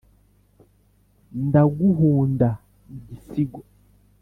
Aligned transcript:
Ndaguhunda 1.45 2.49
igisigo 2.97 3.61